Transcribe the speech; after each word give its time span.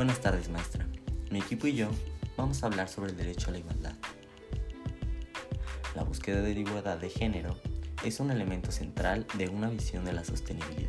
Buenas 0.00 0.22
tardes, 0.22 0.48
maestra. 0.48 0.86
Mi 1.30 1.40
equipo 1.40 1.66
y 1.66 1.74
yo 1.74 1.90
vamos 2.34 2.62
a 2.62 2.68
hablar 2.68 2.88
sobre 2.88 3.10
el 3.10 3.18
derecho 3.18 3.50
a 3.50 3.52
la 3.52 3.58
igualdad. 3.58 3.92
La 5.94 6.04
búsqueda 6.04 6.40
de 6.40 6.54
la 6.54 6.60
igualdad 6.60 6.96
de 6.96 7.10
género 7.10 7.54
es 8.02 8.18
un 8.18 8.30
elemento 8.30 8.72
central 8.72 9.26
de 9.36 9.50
una 9.50 9.68
visión 9.68 10.06
de 10.06 10.14
la 10.14 10.24
sostenibilidad, 10.24 10.88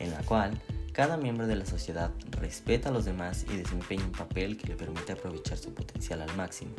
en 0.00 0.10
la 0.10 0.24
cual 0.24 0.60
cada 0.92 1.16
miembro 1.18 1.46
de 1.46 1.54
la 1.54 1.66
sociedad 1.66 2.10
respeta 2.32 2.88
a 2.88 2.92
los 2.92 3.04
demás 3.04 3.46
y 3.48 3.56
desempeña 3.56 4.06
un 4.06 4.10
papel 4.10 4.56
que 4.56 4.66
le 4.66 4.74
permite 4.74 5.12
aprovechar 5.12 5.56
su 5.56 5.72
potencial 5.72 6.20
al 6.20 6.34
máximo. 6.34 6.74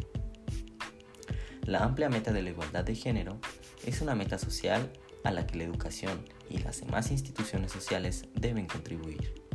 La 1.63 1.85
amplia 1.85 2.09
meta 2.09 2.33
de 2.33 2.41
la 2.41 2.49
igualdad 2.49 2.83
de 2.83 2.95
género 2.95 3.39
es 3.85 4.01
una 4.01 4.15
meta 4.15 4.37
social 4.37 4.91
a 5.23 5.31
la 5.31 5.47
que 5.47 5.59
la 5.59 5.63
educación 5.63 6.25
y 6.49 6.57
las 6.57 6.81
demás 6.81 7.09
instituciones 7.09 7.71
sociales 7.71 8.25
deben 8.35 8.65
contribuir. 8.65 9.48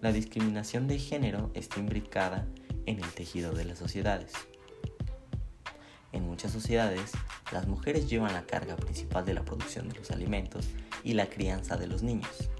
La 0.00 0.12
discriminación 0.12 0.88
de 0.88 0.98
género 0.98 1.50
está 1.54 1.80
imbricada 1.80 2.46
en 2.84 3.02
el 3.02 3.10
tejido 3.12 3.52
de 3.52 3.64
las 3.64 3.78
sociedades. 3.78 4.32
En 6.12 6.26
muchas 6.26 6.52
sociedades, 6.52 7.12
las 7.50 7.66
mujeres 7.66 8.08
llevan 8.08 8.34
la 8.34 8.46
carga 8.46 8.76
principal 8.76 9.24
de 9.24 9.34
la 9.34 9.44
producción 9.44 9.88
de 9.88 9.96
los 9.96 10.10
alimentos 10.10 10.68
y 11.02 11.14
la 11.14 11.28
crianza 11.28 11.76
de 11.76 11.86
los 11.86 12.02
niños. 12.02 12.50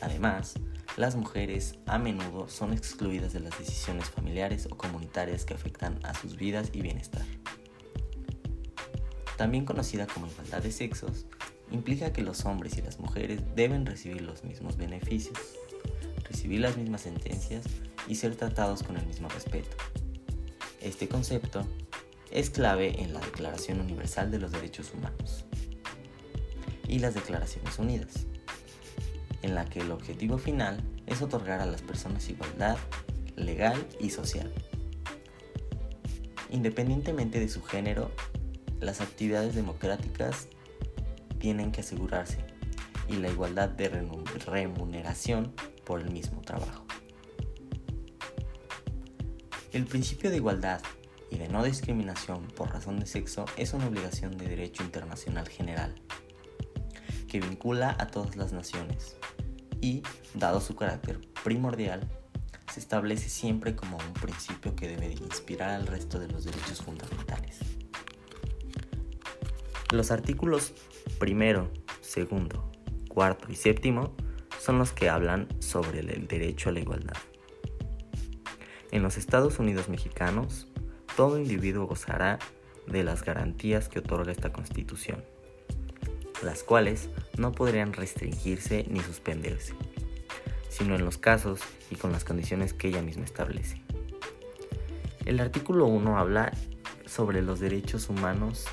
Además, 0.00 0.54
las 0.96 1.16
mujeres 1.16 1.78
a 1.86 1.98
menudo 1.98 2.48
son 2.48 2.72
excluidas 2.72 3.32
de 3.32 3.40
las 3.40 3.58
decisiones 3.58 4.10
familiares 4.10 4.66
o 4.70 4.76
comunitarias 4.76 5.44
que 5.44 5.54
afectan 5.54 5.98
a 6.04 6.14
sus 6.14 6.36
vidas 6.36 6.70
y 6.72 6.80
bienestar. 6.80 7.24
También 9.36 9.64
conocida 9.64 10.06
como 10.06 10.26
igualdad 10.26 10.62
de 10.62 10.72
sexos, 10.72 11.26
implica 11.70 12.12
que 12.12 12.22
los 12.22 12.44
hombres 12.44 12.76
y 12.78 12.82
las 12.82 12.98
mujeres 12.98 13.42
deben 13.54 13.86
recibir 13.86 14.22
los 14.22 14.42
mismos 14.42 14.76
beneficios, 14.76 15.38
recibir 16.38 16.60
las 16.60 16.76
mismas 16.76 17.00
sentencias 17.00 17.64
y 18.06 18.14
ser 18.14 18.36
tratados 18.36 18.84
con 18.84 18.96
el 18.96 19.04
mismo 19.04 19.28
respeto. 19.28 19.76
Este 20.80 21.08
concepto 21.08 21.66
es 22.30 22.48
clave 22.48 23.02
en 23.02 23.12
la 23.12 23.18
Declaración 23.18 23.80
Universal 23.80 24.30
de 24.30 24.38
los 24.38 24.52
Derechos 24.52 24.92
Humanos 24.94 25.46
y 26.86 27.00
las 27.00 27.14
Declaraciones 27.14 27.76
Unidas, 27.80 28.26
en 29.42 29.56
la 29.56 29.64
que 29.64 29.80
el 29.80 29.90
objetivo 29.90 30.38
final 30.38 30.80
es 31.06 31.22
otorgar 31.22 31.60
a 31.60 31.66
las 31.66 31.82
personas 31.82 32.28
igualdad 32.28 32.76
legal 33.34 33.84
y 33.98 34.10
social. 34.10 34.52
Independientemente 36.50 37.40
de 37.40 37.48
su 37.48 37.64
género, 37.64 38.12
las 38.78 39.00
actividades 39.00 39.56
democráticas 39.56 40.46
tienen 41.40 41.72
que 41.72 41.80
asegurarse 41.80 42.38
y 43.08 43.14
la 43.16 43.28
igualdad 43.28 43.70
de 43.70 43.88
remuneración 44.46 45.52
el 45.96 46.10
mismo 46.10 46.42
trabajo. 46.42 46.84
El 49.72 49.84
principio 49.86 50.30
de 50.30 50.36
igualdad 50.36 50.80
y 51.30 51.38
de 51.38 51.48
no 51.48 51.62
discriminación 51.62 52.46
por 52.48 52.70
razón 52.72 53.00
de 53.00 53.06
sexo 53.06 53.44
es 53.56 53.74
una 53.74 53.86
obligación 53.86 54.36
de 54.36 54.48
derecho 54.48 54.82
internacional 54.82 55.48
general 55.48 55.94
que 57.28 57.40
vincula 57.40 57.94
a 57.98 58.06
todas 58.06 58.36
las 58.36 58.52
naciones 58.52 59.16
y, 59.80 60.02
dado 60.34 60.60
su 60.60 60.74
carácter 60.74 61.20
primordial, 61.44 62.08
se 62.72 62.80
establece 62.80 63.28
siempre 63.28 63.76
como 63.76 63.98
un 63.98 64.12
principio 64.14 64.74
que 64.74 64.88
debe 64.88 65.12
inspirar 65.12 65.70
al 65.70 65.86
resto 65.86 66.18
de 66.18 66.28
los 66.28 66.44
derechos 66.44 66.82
fundamentales. 66.82 67.58
Los 69.92 70.10
artículos 70.10 70.72
primero, 71.18 71.70
segundo, 72.00 72.70
cuarto 73.08 73.50
y 73.50 73.54
séptimo 73.54 74.14
son 74.68 74.78
los 74.78 74.92
que 74.92 75.08
hablan 75.08 75.48
sobre 75.60 76.00
el 76.00 76.28
derecho 76.28 76.68
a 76.68 76.72
la 76.72 76.80
igualdad. 76.80 77.16
En 78.90 79.02
los 79.02 79.16
Estados 79.16 79.58
Unidos 79.58 79.88
mexicanos, 79.88 80.66
todo 81.16 81.38
individuo 81.38 81.86
gozará 81.86 82.38
de 82.86 83.02
las 83.02 83.24
garantías 83.24 83.88
que 83.88 84.00
otorga 84.00 84.30
esta 84.30 84.52
Constitución, 84.52 85.24
las 86.42 86.64
cuales 86.64 87.08
no 87.38 87.52
podrían 87.52 87.94
restringirse 87.94 88.84
ni 88.90 89.00
suspenderse, 89.00 89.72
sino 90.68 90.96
en 90.96 91.06
los 91.06 91.16
casos 91.16 91.60
y 91.90 91.94
con 91.94 92.12
las 92.12 92.24
condiciones 92.24 92.74
que 92.74 92.88
ella 92.88 93.00
misma 93.00 93.24
establece. 93.24 93.80
El 95.24 95.40
artículo 95.40 95.86
1 95.86 96.18
habla 96.18 96.52
sobre 97.06 97.40
los 97.40 97.58
derechos 97.58 98.10
humanos 98.10 98.66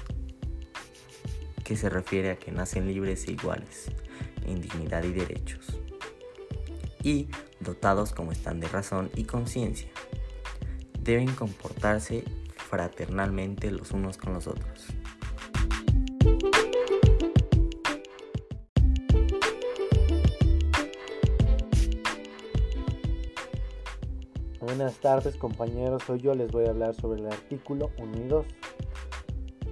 que 1.64 1.78
se 1.78 1.88
refiere 1.90 2.32
a 2.32 2.36
que 2.36 2.52
nacen 2.52 2.86
libres 2.86 3.30
e 3.30 3.32
iguales 3.32 3.90
en 4.46 4.60
dignidad 4.60 5.06
y 5.06 5.14
derechos, 5.14 5.80
y 7.06 7.28
dotados 7.60 8.14
como 8.14 8.32
están 8.32 8.60
de 8.60 8.68
razón 8.68 9.12
y 9.16 9.26
conciencia. 9.26 9.88
Deben 11.00 11.34
comportarse 11.36 12.24
fraternalmente 12.58 13.70
los 13.70 13.92
unos 13.92 14.18
con 14.18 14.34
los 14.34 14.48
otros. 14.48 14.88
Buenas 24.60 24.96
tardes 24.96 25.38
compañeros, 25.38 26.10
hoy 26.10 26.20
yo 26.22 26.34
les 26.34 26.52
voy 26.52 26.66
a 26.66 26.72
hablar 26.72 26.96
sobre 26.96 27.22
el 27.22 27.28
artículo 27.28 27.92
1 28.00 28.18
y 28.18 28.28
2. 28.28 28.46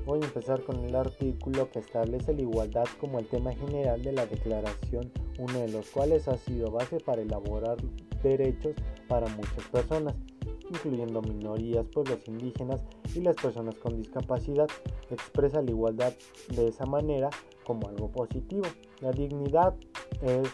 Voy 0.06 0.22
a 0.22 0.26
empezar 0.26 0.64
con 0.64 0.86
el 0.86 0.96
artículo 0.96 1.72
que 1.72 1.80
establece 1.80 2.34
la 2.34 2.42
igualdad 2.42 2.86
como 3.02 3.18
el 3.18 3.28
tema 3.28 3.54
general 3.54 4.04
de 4.04 4.12
la 4.12 4.28
declaración, 4.28 5.12
uno 5.40 5.60
de 5.60 5.70
los 5.70 5.90
cuales 5.90 6.28
ha 6.28 6.38
sido 6.38 6.72
base 6.72 7.00
para 7.00 7.22
elaborar 7.22 7.78
derechos 8.22 8.76
para 9.08 9.28
muchas 9.36 9.68
personas, 9.72 10.16
incluyendo 10.70 11.22
minorías, 11.22 11.86
pueblos 11.88 12.20
indígenas 12.28 12.84
y 13.14 13.22
las 13.22 13.36
personas 13.36 13.76
con 13.76 13.98
discapacidad. 13.98 14.68
Expresa 15.10 15.62
la 15.62 15.72
igualdad 15.72 16.14
de 16.50 16.68
esa 16.68 16.86
manera 16.86 17.30
como 17.64 17.88
algo 17.88 18.10
positivo. 18.12 18.66
La 19.02 19.12
dignidad 19.12 19.76
es 20.22 20.50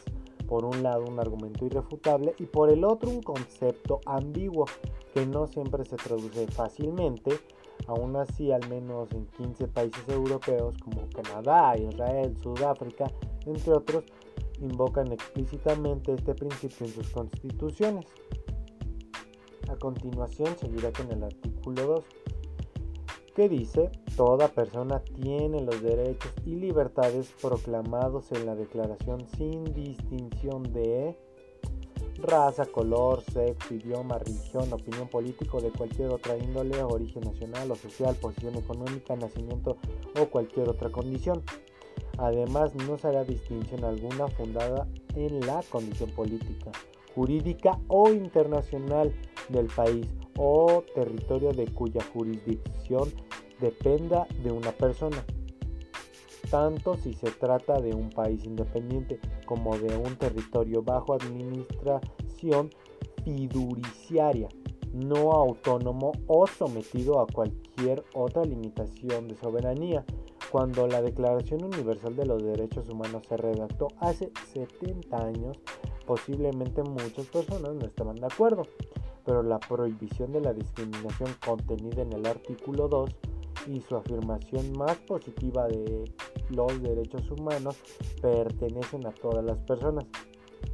por 0.47 0.65
un 0.65 0.81
lado 0.81 1.05
un 1.07 1.19
argumento 1.19 1.65
irrefutable 1.65 2.33
y 2.39 2.45
por 2.45 2.71
el 2.71 2.83
otro 2.83 3.09
un 3.09 3.21
concepto 3.21 4.01
ambiguo 4.05 4.65
que 5.13 5.25
no 5.25 5.47
siempre 5.47 5.85
se 5.85 5.95
traduce 5.95 6.47
fácilmente 6.47 7.39
Aún 7.87 8.15
así, 8.15 8.51
al 8.51 8.67
menos 8.69 9.11
en 9.13 9.25
15 9.37 9.67
países 9.67 10.07
europeos 10.09 10.75
como 10.83 11.07
Canadá, 11.09 11.75
Israel, 11.77 12.35
Sudáfrica, 12.41 13.11
entre 13.45 13.73
otros, 13.73 14.03
invocan 14.61 15.11
explícitamente 15.11 16.13
este 16.13 16.33
principio 16.33 16.85
en 16.85 16.93
sus 16.93 17.09
constituciones. 17.09 18.05
A 19.69 19.75
continuación 19.75 20.57
seguirá 20.57 20.91
con 20.91 21.11
el 21.11 21.23
artículo 21.23 21.85
2, 21.85 22.05
que 23.35 23.49
dice, 23.49 23.91
toda 24.15 24.47
persona 24.49 24.99
tiene 24.99 25.61
los 25.61 25.81
derechos 25.81 26.33
y 26.45 26.55
libertades 26.55 27.31
proclamados 27.41 28.31
en 28.31 28.45
la 28.45 28.55
declaración 28.55 29.25
sin 29.37 29.63
distinción 29.73 30.63
de 30.73 31.15
raza, 32.21 32.65
color, 32.65 33.21
sexo, 33.21 33.73
idioma, 33.73 34.17
religión, 34.17 34.71
opinión 34.73 35.07
política 35.07 35.59
de 35.59 35.71
cualquier 35.71 36.09
otra 36.09 36.37
índole, 36.37 36.83
origen 36.83 37.23
nacional 37.23 37.71
o 37.71 37.75
social, 37.75 38.15
posición 38.15 38.55
económica, 38.55 39.15
nacimiento 39.15 39.77
o 40.19 40.25
cualquier 40.25 40.69
otra 40.69 40.91
condición. 40.91 41.43
Además, 42.19 42.75
no 42.87 42.97
se 42.97 43.07
hará 43.07 43.23
distinción 43.23 43.83
alguna 43.83 44.27
fundada 44.27 44.87
en 45.15 45.39
la 45.41 45.63
condición 45.69 46.11
política, 46.11 46.71
jurídica 47.15 47.79
o 47.87 48.09
internacional 48.09 49.13
del 49.49 49.67
país 49.67 50.07
o 50.37 50.83
territorio 50.93 51.51
de 51.51 51.65
cuya 51.67 52.01
jurisdicción 52.13 53.09
dependa 53.59 54.27
de 54.43 54.51
una 54.51 54.71
persona 54.71 55.25
tanto 56.49 56.97
si 56.97 57.13
se 57.13 57.31
trata 57.31 57.79
de 57.79 57.93
un 57.93 58.09
país 58.09 58.43
independiente 58.45 59.19
como 59.45 59.77
de 59.77 59.95
un 59.95 60.15
territorio 60.15 60.81
bajo 60.81 61.13
administración 61.13 62.69
fiduciaria, 63.23 64.49
no 64.93 65.31
autónomo 65.31 66.11
o 66.27 66.47
sometido 66.47 67.19
a 67.19 67.27
cualquier 67.27 68.03
otra 68.13 68.43
limitación 68.45 69.27
de 69.27 69.35
soberanía. 69.35 70.03
Cuando 70.51 70.87
la 70.87 71.01
Declaración 71.03 71.63
Universal 71.63 72.15
de 72.15 72.25
los 72.25 72.41
Derechos 72.43 72.89
Humanos 72.89 73.21
se 73.29 73.37
redactó 73.37 73.87
hace 73.99 74.31
70 74.51 75.15
años, 75.15 75.59
posiblemente 76.07 76.81
muchas 76.81 77.27
personas 77.27 77.75
no 77.75 77.85
estaban 77.85 78.15
de 78.15 78.25
acuerdo, 78.25 78.63
pero 79.25 79.43
la 79.43 79.59
prohibición 79.59 80.31
de 80.31 80.41
la 80.41 80.53
discriminación 80.53 81.29
contenida 81.45 82.01
en 82.01 82.13
el 82.13 82.25
artículo 82.25 82.87
2 82.87 83.15
y 83.67 83.81
su 83.81 83.95
afirmación 83.95 84.71
más 84.75 84.97
positiva 84.97 85.67
de 85.67 86.05
los 86.49 86.81
derechos 86.81 87.29
humanos 87.29 87.77
pertenecen 88.19 89.05
a 89.05 89.11
todas 89.11 89.45
las 89.45 89.59
personas. 89.59 90.05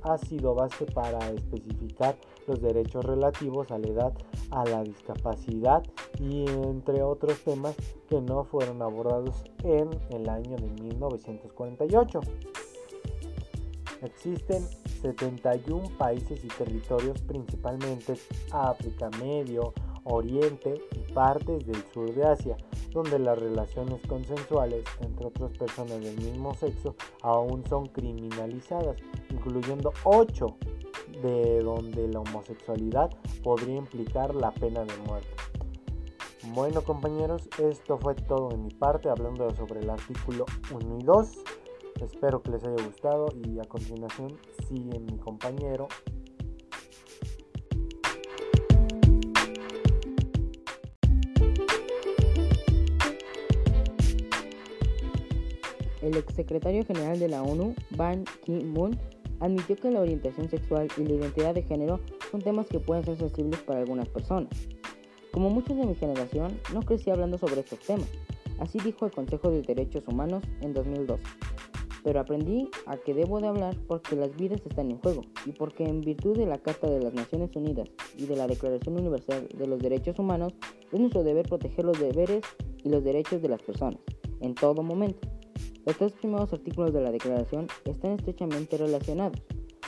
Ha 0.03 0.17
sido 0.17 0.55
base 0.55 0.85
para 0.85 1.31
especificar 1.31 2.15
los 2.47 2.61
derechos 2.61 3.03
relativos 3.05 3.71
a 3.71 3.77
la 3.77 3.87
edad, 3.87 4.13
a 4.51 4.65
la 4.65 4.83
discapacidad 4.83 5.83
y 6.19 6.45
entre 6.47 7.03
otros 7.03 7.39
temas 7.43 7.75
que 8.09 8.21
no 8.21 8.43
fueron 8.43 8.81
abordados 8.81 9.43
en 9.63 9.89
el 10.11 10.29
año 10.29 10.55
de 10.57 10.69
1948. 10.81 12.21
Existen 14.01 14.63
71 15.01 15.97
países 15.97 16.43
y 16.43 16.47
territorios, 16.47 17.21
principalmente 17.21 18.13
África, 18.51 19.09
Medio, 19.19 19.73
Oriente 20.03 20.81
y 20.91 21.13
partes 21.13 21.65
del 21.65 21.83
sur 21.91 22.13
de 22.13 22.23
Asia, 22.23 22.57
donde 22.91 23.17
las 23.17 23.39
relaciones 23.39 23.99
consensuales 24.07 24.83
entre 24.99 25.25
otras 25.25 25.51
personas 25.57 25.99
del 25.99 26.15
mismo 26.17 26.53
sexo 26.53 26.95
aún 27.23 27.65
son 27.67 27.87
criminalizadas, 27.87 28.97
incluyendo 29.31 29.91
8 30.03 30.55
de 31.21 31.61
donde 31.61 32.07
la 32.07 32.19
homosexualidad 32.19 33.09
podría 33.43 33.75
implicar 33.75 34.35
la 34.35 34.51
pena 34.51 34.83
de 34.83 34.97
muerte. 35.07 35.29
Bueno 36.53 36.83
compañeros, 36.83 37.49
esto 37.57 37.97
fue 37.97 38.15
todo 38.15 38.49
de 38.49 38.57
mi 38.57 38.69
parte 38.69 39.09
hablando 39.09 39.53
sobre 39.55 39.79
el 39.79 39.89
artículo 39.89 40.45
1 40.71 40.99
y 40.99 41.03
2. 41.03 41.29
Espero 42.01 42.41
que 42.41 42.51
les 42.51 42.63
haya 42.63 42.83
gustado 42.85 43.27
y 43.43 43.59
a 43.59 43.63
continuación 43.63 44.37
sigue 44.67 44.99
mi 44.99 45.17
compañero 45.17 45.87
el 56.05 56.17
exsecretario 56.17 56.85
general 56.85 57.19
de 57.19 57.27
la 57.27 57.41
ONU, 57.41 57.75
Ban 57.91 58.25
Ki-moon, 58.45 58.97
admitió 59.39 59.75
que 59.75 59.91
la 59.91 60.01
orientación 60.01 60.49
sexual 60.49 60.87
y 60.97 61.03
la 61.03 61.13
identidad 61.13 61.53
de 61.53 61.63
género 61.63 61.99
son 62.31 62.41
temas 62.41 62.67
que 62.67 62.79
pueden 62.79 63.03
ser 63.03 63.17
sensibles 63.17 63.59
para 63.61 63.79
algunas 63.79 64.07
personas. 64.09 64.49
Como 65.31 65.49
muchos 65.49 65.75
de 65.75 65.85
mi 65.85 65.95
generación, 65.95 66.59
no 66.73 66.81
crecí 66.81 67.09
hablando 67.09 67.37
sobre 67.37 67.59
estos 67.59 67.79
temas, 67.79 68.09
así 68.59 68.79
dijo 68.79 69.05
el 69.05 69.11
Consejo 69.11 69.51
de 69.51 69.61
Derechos 69.61 70.07
Humanos 70.07 70.43
en 70.61 70.73
2012. 70.73 71.21
Pero 72.03 72.19
aprendí 72.19 72.69
a 72.85 72.97
que 72.97 73.13
debo 73.13 73.41
de 73.41 73.47
hablar 73.47 73.75
porque 73.87 74.15
las 74.15 74.35
vidas 74.35 74.61
están 74.65 74.91
en 74.91 74.99
juego 74.99 75.23
y 75.45 75.51
porque 75.51 75.83
en 75.83 76.01
virtud 76.01 76.37
de 76.37 76.45
la 76.45 76.59
Carta 76.59 76.87
de 76.87 77.01
las 77.01 77.13
Naciones 77.13 77.55
Unidas 77.55 77.89
y 78.15 78.27
de 78.27 78.35
la 78.35 78.47
Declaración 78.47 78.97
Universal 78.97 79.47
de 79.53 79.67
los 79.67 79.79
Derechos 79.79 80.19
Humanos, 80.19 80.53
es 80.91 80.99
nuestro 80.99 81.23
deber 81.23 81.47
proteger 81.49 81.83
los 81.83 81.99
deberes 81.99 82.43
y 82.83 82.89
los 82.89 83.03
derechos 83.03 83.41
de 83.41 83.49
las 83.49 83.61
personas, 83.61 83.99
en 84.39 84.53
todo 84.53 84.83
momento. 84.83 85.27
Los 85.85 85.97
tres 85.97 86.13
primeros 86.13 86.51
artículos 86.51 86.93
de 86.93 87.01
la 87.01 87.11
declaración 87.11 87.67
están 87.85 88.13
estrechamente 88.13 88.75
relacionados. 88.75 89.39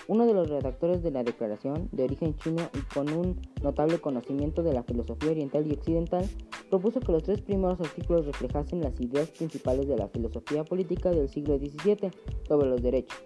Uno 0.08 0.28
de 0.28 0.34
los 0.34 0.48
redactores 0.48 1.02
de 1.02 1.10
la 1.10 1.24
declaración, 1.24 1.90
de 1.92 2.04
origen 2.04 2.36
chino 2.38 2.70
y 2.74 2.94
con 2.94 3.12
un 3.12 3.42
notable 3.64 4.00
conocimiento 4.00 4.62
de 4.62 4.74
la 4.74 4.84
filosofía 4.84 5.32
oriental 5.32 5.66
y 5.66 5.74
occidental, 5.74 6.30
propuso 6.70 7.00
que 7.00 7.12
los 7.12 7.24
tres 7.24 7.42
primeros 7.42 7.82
artículos 7.82 8.28
reflejasen 8.28 8.82
las 8.82 9.00
ideas 9.02 9.32
principales 9.32 9.88
de 9.88 9.98
la 9.98 10.08
filosofía 10.08 10.64
política 10.64 11.10
del 11.10 11.30
siglo 11.30 11.58
XVII 11.58 12.12
sobre 12.48 12.70
los 12.70 12.82
derechos, 12.82 13.18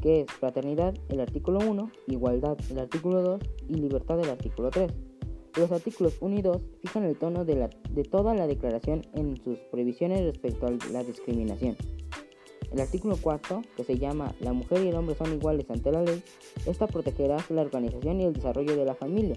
que 0.00 0.22
es 0.22 0.26
fraternidad, 0.32 0.94
el 1.10 1.20
artículo 1.20 1.58
1, 1.58 1.90
igualdad, 2.08 2.56
el 2.70 2.78
artículo 2.78 3.20
2 3.22 3.40
y 3.68 3.74
libertad, 3.74 4.18
el 4.20 4.30
artículo 4.30 4.70
3. 4.70 4.90
Los 5.56 5.70
artículos 5.70 6.16
1 6.20 6.36
y 6.36 6.42
2 6.42 6.62
fijan 6.82 7.04
el 7.04 7.16
tono 7.16 7.44
de, 7.44 7.68
toda 8.10 8.34
la 8.34 8.48
declaración 8.48 9.06
en 9.14 9.36
sus 9.36 9.56
previsiones 9.70 10.24
respecto 10.24 10.66
a 10.66 10.72
la 10.92 11.04
discriminación. 11.04 11.76
El 12.72 12.80
artículo 12.80 13.16
4, 13.20 13.62
que 13.76 13.84
se 13.84 13.96
llama 13.96 14.34
La 14.40 14.52
mujer 14.52 14.82
y 14.82 14.88
el 14.88 14.96
hombre 14.96 15.14
son 15.14 15.32
iguales 15.32 15.70
ante 15.70 15.92
la 15.92 16.02
ley, 16.02 16.24
esta 16.66 16.88
protegerá 16.88 17.36
la 17.50 17.62
organización 17.62 18.20
y 18.20 18.24
el 18.24 18.32
desarrollo 18.32 18.74
de 18.76 18.84
la 18.84 18.96
familia. 18.96 19.36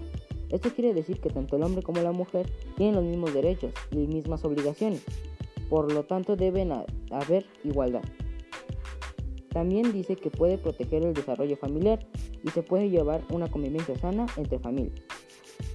Esto 0.50 0.70
quiere 0.74 0.92
decir 0.92 1.20
que 1.20 1.30
tanto 1.30 1.54
el 1.54 1.62
hombre 1.62 1.84
como 1.84 2.02
la 2.02 2.10
mujer 2.10 2.50
tienen 2.76 2.96
los 2.96 3.04
mismos 3.04 3.32
derechos 3.32 3.72
y 3.92 3.98
mismas 3.98 4.44
obligaciones, 4.44 5.04
por 5.70 5.92
lo 5.92 6.02
tanto 6.02 6.34
deben 6.34 6.72
haber 7.12 7.46
igualdad. 7.62 8.02
También 9.50 9.92
dice 9.92 10.16
que 10.16 10.30
puede 10.30 10.58
proteger 10.58 11.04
el 11.04 11.14
desarrollo 11.14 11.56
familiar 11.56 12.04
y 12.42 12.50
se 12.50 12.62
puede 12.62 12.90
llevar 12.90 13.22
una 13.30 13.48
convivencia 13.48 13.96
sana 13.96 14.26
entre 14.36 14.58
familias. 14.58 15.00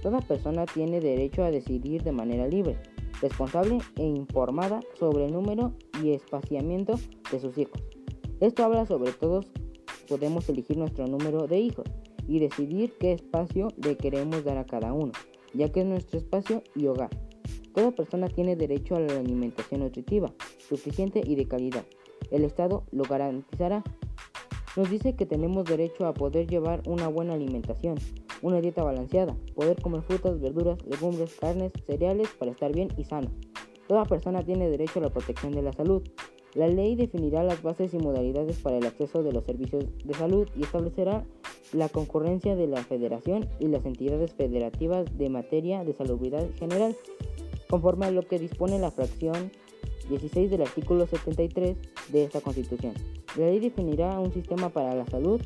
Toda 0.04 0.20
persona 0.20 0.66
tiene 0.66 1.00
derecho 1.00 1.44
a 1.44 1.50
decidir 1.50 2.02
de 2.02 2.12
manera 2.12 2.46
libre, 2.46 2.76
responsable 3.22 3.78
e 3.96 4.02
informada 4.04 4.80
sobre 4.98 5.24
el 5.24 5.32
número 5.32 5.72
y 6.02 6.10
espaciamiento 6.10 7.00
de 7.32 7.40
sus 7.40 7.56
hijos. 7.56 7.82
Esto 8.38 8.64
habla 8.64 8.84
sobre 8.84 9.12
todos 9.12 9.46
podemos 10.06 10.46
elegir 10.50 10.76
nuestro 10.76 11.06
número 11.06 11.46
de 11.46 11.58
hijos 11.58 11.86
y 12.28 12.38
decidir 12.38 12.92
qué 13.00 13.12
espacio 13.12 13.68
le 13.82 13.96
queremos 13.96 14.44
dar 14.44 14.58
a 14.58 14.66
cada 14.66 14.92
uno, 14.92 15.12
ya 15.54 15.72
que 15.72 15.80
es 15.80 15.86
nuestro 15.86 16.18
espacio 16.18 16.62
y 16.74 16.86
hogar. 16.86 17.08
Toda 17.74 17.90
persona 17.90 18.28
tiene 18.28 18.56
derecho 18.56 18.96
a 18.96 19.00
la 19.00 19.18
alimentación 19.18 19.80
nutritiva, 19.80 20.34
suficiente 20.58 21.22
y 21.24 21.34
de 21.34 21.48
calidad. 21.48 21.86
El 22.30 22.44
Estado 22.44 22.84
lo 22.92 23.04
garantizará. 23.04 23.82
Nos 24.76 24.90
dice 24.90 25.16
que 25.16 25.24
tenemos 25.24 25.64
derecho 25.64 26.04
a 26.06 26.12
poder 26.12 26.46
llevar 26.46 26.82
una 26.86 27.08
buena 27.08 27.32
alimentación, 27.32 27.96
una 28.44 28.60
dieta 28.60 28.84
balanceada, 28.84 29.34
poder 29.54 29.80
comer 29.80 30.02
frutas, 30.02 30.38
verduras, 30.38 30.78
legumbres, 30.84 31.34
carnes, 31.40 31.72
cereales 31.86 32.28
para 32.38 32.50
estar 32.50 32.70
bien 32.74 32.88
y 32.98 33.04
sano. 33.04 33.30
Toda 33.88 34.04
persona 34.04 34.42
tiene 34.42 34.68
derecho 34.68 34.98
a 34.98 35.02
la 35.02 35.08
protección 35.08 35.52
de 35.52 35.62
la 35.62 35.72
salud. 35.72 36.02
La 36.52 36.68
ley 36.68 36.94
definirá 36.94 37.42
las 37.42 37.62
bases 37.62 37.94
y 37.94 37.98
modalidades 37.98 38.58
para 38.58 38.76
el 38.76 38.84
acceso 38.84 39.22
de 39.22 39.32
los 39.32 39.44
servicios 39.44 39.86
de 40.04 40.12
salud 40.12 40.46
y 40.54 40.62
establecerá 40.62 41.24
la 41.72 41.88
concurrencia 41.88 42.54
de 42.54 42.66
la 42.66 42.84
federación 42.84 43.48
y 43.60 43.68
las 43.68 43.86
entidades 43.86 44.34
federativas 44.34 45.16
de 45.16 45.30
materia 45.30 45.82
de 45.82 45.94
salubridad 45.94 46.46
general, 46.58 46.94
conforme 47.70 48.04
a 48.04 48.10
lo 48.10 48.28
que 48.28 48.38
dispone 48.38 48.78
la 48.78 48.90
fracción 48.90 49.52
16 50.10 50.50
del 50.50 50.62
artículo 50.62 51.06
73 51.06 51.78
de 52.12 52.24
esta 52.24 52.42
Constitución. 52.42 52.92
La 53.38 53.46
ley 53.46 53.58
definirá 53.58 54.20
un 54.20 54.34
sistema 54.34 54.68
para 54.68 54.94
la 54.94 55.06
salud 55.06 55.40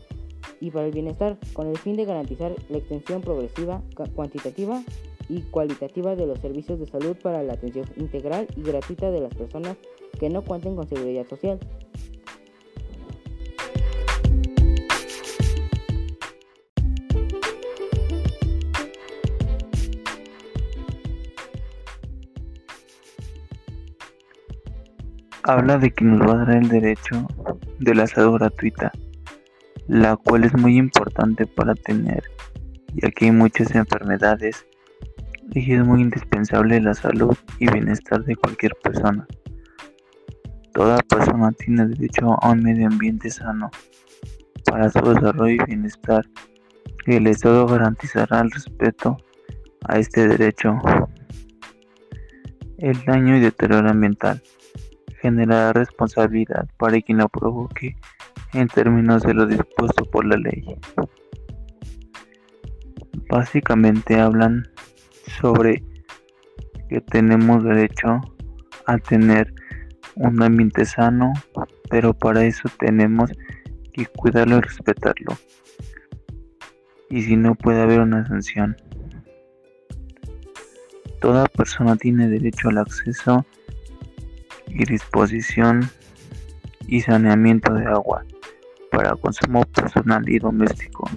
y 0.60 0.70
para 0.70 0.86
el 0.86 0.92
bienestar, 0.92 1.38
con 1.52 1.68
el 1.68 1.78
fin 1.78 1.96
de 1.96 2.04
garantizar 2.04 2.54
la 2.68 2.78
extensión 2.78 3.20
progresiva, 3.20 3.82
cuantitativa 4.14 4.82
y 5.28 5.42
cualitativa 5.42 6.16
de 6.16 6.26
los 6.26 6.38
servicios 6.40 6.78
de 6.78 6.86
salud 6.86 7.16
para 7.22 7.42
la 7.42 7.54
atención 7.54 7.86
integral 7.96 8.46
y 8.56 8.62
gratuita 8.62 9.10
de 9.10 9.20
las 9.20 9.34
personas 9.34 9.76
que 10.18 10.30
no 10.30 10.42
cuenten 10.42 10.76
con 10.76 10.88
seguridad 10.88 11.26
social. 11.26 11.58
Habla 25.44 25.78
de 25.78 25.90
que 25.90 26.04
nos 26.04 26.20
va 26.20 26.32
a 26.32 26.44
dar 26.44 26.56
el 26.56 26.68
derecho 26.68 27.26
de 27.78 27.94
la 27.94 28.06
salud 28.06 28.34
gratuita 28.34 28.92
la 29.88 30.16
cual 30.16 30.44
es 30.44 30.54
muy 30.56 30.76
importante 30.76 31.46
para 31.46 31.74
tener, 31.74 32.22
ya 32.94 33.10
que 33.10 33.24
hay 33.26 33.32
muchas 33.32 33.74
enfermedades 33.74 34.66
y 35.52 35.72
es 35.72 35.84
muy 35.84 36.02
indispensable 36.02 36.80
la 36.80 36.92
salud 36.92 37.34
y 37.58 37.70
bienestar 37.70 38.22
de 38.24 38.36
cualquier 38.36 38.76
persona. 38.82 39.26
Toda 40.74 40.98
persona 40.98 41.50
tiene 41.52 41.86
derecho 41.86 42.36
a 42.42 42.50
un 42.50 42.62
medio 42.62 42.86
ambiente 42.86 43.30
sano 43.30 43.70
para 44.66 44.90
su 44.90 45.00
desarrollo 45.00 45.54
y 45.54 45.66
bienestar 45.66 46.24
y 47.06 47.14
el 47.14 47.26
Estado 47.26 47.66
garantizará 47.66 48.40
el 48.40 48.50
respeto 48.50 49.16
a 49.86 49.98
este 49.98 50.28
derecho. 50.28 50.78
El 52.76 53.02
daño 53.06 53.36
y 53.36 53.40
deterioro 53.40 53.88
ambiental 53.88 54.42
generará 55.22 55.72
responsabilidad 55.72 56.68
para 56.76 57.00
quien 57.00 57.18
lo 57.18 57.28
provoque 57.30 57.96
en 58.52 58.68
términos 58.68 59.22
de 59.22 59.34
lo 59.34 59.46
dispuesto 59.46 60.04
por 60.04 60.24
la 60.24 60.36
ley. 60.36 60.64
Básicamente 63.28 64.18
hablan 64.18 64.66
sobre 65.40 65.82
que 66.88 67.00
tenemos 67.00 67.62
derecho 67.62 68.20
a 68.86 68.98
tener 68.98 69.52
un 70.14 70.42
ambiente 70.42 70.84
sano, 70.86 71.32
pero 71.90 72.14
para 72.14 72.44
eso 72.44 72.68
tenemos 72.78 73.30
que 73.92 74.06
cuidarlo 74.06 74.56
y 74.56 74.60
respetarlo. 74.60 75.36
Y 77.10 77.22
si 77.22 77.36
no 77.36 77.54
puede 77.54 77.82
haber 77.82 78.00
una 78.00 78.26
sanción. 78.26 78.76
Toda 81.20 81.46
persona 81.46 81.96
tiene 81.96 82.28
derecho 82.28 82.68
al 82.68 82.78
acceso 82.78 83.44
y 84.68 84.84
disposición 84.84 85.90
y 86.86 87.00
saneamiento 87.00 87.74
de 87.74 87.86
agua 87.86 88.24
para 88.98 89.14
consumo 89.14 89.62
personal 89.62 90.28
y 90.28 90.40
doméstico 90.40 91.08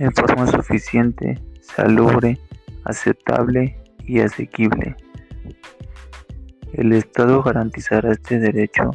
en 0.00 0.12
forma 0.12 0.48
suficiente, 0.48 1.40
salubre, 1.60 2.36
aceptable 2.86 3.78
y 4.04 4.18
asequible. 4.18 4.96
El 6.72 6.92
Estado 6.92 7.40
garantizará 7.40 8.10
este 8.10 8.40
derecho 8.40 8.90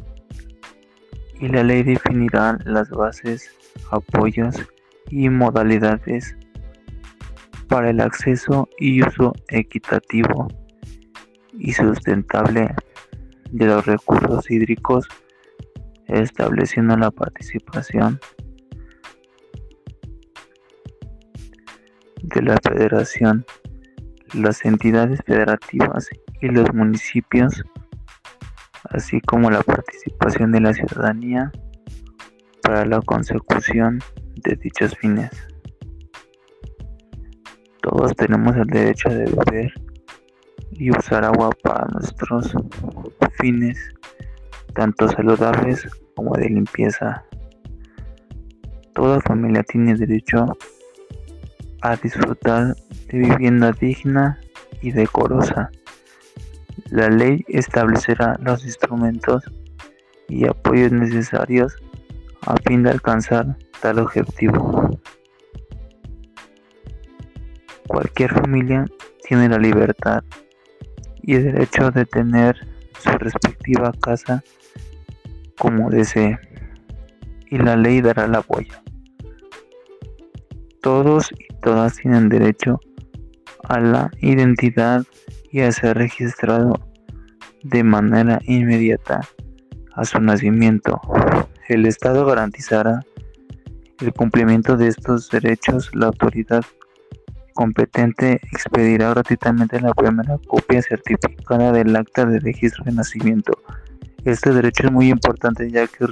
y 1.40 1.48
la 1.48 1.64
ley 1.64 1.84
definirá 1.84 2.60
las 2.66 2.90
bases, 2.90 3.50
apoyos 3.90 4.58
y 5.10 5.30
modalidades 5.30 6.36
para 7.70 7.90
el 7.90 8.02
acceso 8.02 8.68
y 8.80 9.02
uso 9.02 9.32
equitativo 9.48 10.50
y 11.54 11.72
sustentable 11.72 12.76
de 13.50 13.66
los 13.66 13.86
recursos 13.86 14.52
hídricos 14.52 15.08
estableciendo 16.08 16.98
la 16.98 17.12
participación 17.12 18.20
de 22.22 22.42
la 22.42 22.58
federación, 22.64 23.46
las 24.34 24.64
entidades 24.66 25.20
federativas 25.26 26.10
y 26.42 26.48
los 26.48 26.74
municipios, 26.74 27.64
así 28.90 29.20
como 29.22 29.50
la 29.50 29.62
participación 29.62 30.52
de 30.52 30.62
la 30.62 30.74
ciudadanía 30.74 31.52
para 32.62 32.86
la 32.86 33.02
consecución 33.02 34.00
de 34.36 34.56
dichos 34.56 34.96
fines. 34.98 35.32
Todos 37.82 38.16
tenemos 38.16 38.56
el 38.56 38.68
derecho 38.68 39.10
de 39.10 39.26
beber 39.26 39.74
y 40.72 40.90
usar 40.90 41.26
agua 41.26 41.50
para 41.62 41.86
nuestros 41.94 42.56
fines, 43.38 43.78
tanto 44.74 45.08
saludables 45.08 45.88
como 46.16 46.36
de 46.36 46.50
limpieza. 46.50 47.24
Toda 48.94 49.22
familia 49.22 49.64
tiene 49.64 49.96
derecho 49.96 50.58
a 51.82 51.96
disfrutar 51.96 52.76
de 53.08 53.18
vivienda 53.18 53.72
digna 53.72 54.40
y 54.82 54.92
decorosa. 54.92 55.70
La 56.90 57.10
ley 57.10 57.44
establecerá 57.48 58.38
los 58.42 58.66
instrumentos 58.66 59.44
y 60.28 60.46
apoyos 60.48 60.92
necesarios 60.92 61.76
a 62.42 62.56
fin 62.68 62.84
de 62.84 62.92
alcanzar 62.92 63.58
tal 63.82 64.00
objetivo. 64.00 65.00
Cualquier 67.88 68.32
familia 68.32 68.86
tiene 69.28 69.50
la 69.50 69.58
libertad 69.58 70.24
y 71.22 71.36
el 71.36 71.44
derecho 71.46 71.92
de 71.92 72.06
tener 72.06 72.73
su 73.04 73.12
respectiva 73.18 73.92
casa 74.02 74.44
como 75.58 75.90
desee 75.90 76.40
y 77.50 77.58
la 77.58 77.76
ley 77.76 78.02
dará 78.02 78.26
el 78.26 78.36
apoyo. 78.36 78.74
Todos 80.82 81.32
y 81.32 81.54
todas 81.62 81.98
tienen 81.98 82.30
derecho 82.30 82.80
a 83.64 83.80
la 83.80 84.12
identidad 84.20 85.04
y 85.52 85.62
a 85.62 85.72
ser 85.72 85.98
registrado 85.98 86.80
de 87.64 87.84
manera 87.84 88.40
inmediata 88.44 89.22
a 89.94 90.06
su 90.06 90.20
nacimiento. 90.20 91.00
El 91.70 91.86
Estado 91.86 92.26
garantizará 92.26 93.02
el 94.00 94.14
cumplimiento 94.14 94.76
de 94.76 94.88
estos 94.88 95.30
derechos. 95.30 95.92
La 95.94 96.08
autoridad 96.08 96.64
competente 97.54 98.40
expedirá 98.52 99.10
gratuitamente 99.12 99.80
la 99.80 99.94
primera 99.94 100.38
copia 100.48 100.82
certificada 100.82 101.72
del 101.72 101.96
acta 101.96 102.26
de 102.26 102.40
registro 102.40 102.84
de 102.86 102.94
nacimiento. 102.94 103.54
Este 104.26 104.52
derecho 104.52 104.88
es 104.88 104.92
muy 104.92 105.10
importante 105.10 105.70
ya 105.70 105.88
que 105.88 106.06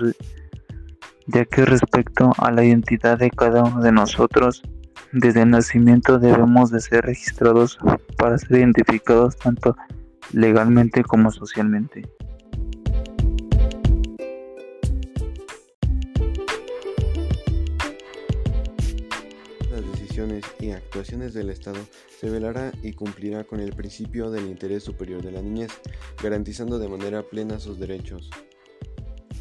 ya 1.28 1.46
que 1.46 1.66
respecto 1.66 2.32
a 2.38 2.52
la 2.52 2.64
identidad 2.64 3.18
de 3.18 3.30
cada 3.30 3.64
uno 3.64 3.82
de 3.82 3.92
nosotros, 3.92 4.64
desde 5.14 5.42
el 5.42 5.52
nacimiento 5.52 6.20
debemos 6.20 6.72
de 6.72 6.80
ser 6.82 7.06
registrados 7.06 7.78
para 8.18 8.38
ser 8.38 8.60
identificados 8.60 9.38
tanto 9.38 9.76
legalmente 10.34 11.04
como 11.04 11.32
socialmente. 11.32 12.04
Y 20.60 20.72
actuaciones 20.72 21.34
del 21.34 21.50
Estado 21.50 21.80
se 22.20 22.30
velará 22.30 22.72
y 22.84 22.94
cumplirá 22.94 23.44
con 23.44 23.60
el 23.60 23.74
principio 23.74 24.30
del 24.30 24.48
interés 24.48 24.84
superior 24.84 25.24
de 25.24 25.32
la 25.32 25.42
niñez, 25.42 25.72
garantizando 26.22 26.78
de 26.78 26.88
manera 26.88 27.24
plena 27.24 27.60
sus 27.60 27.80
derechos. 27.80 28.30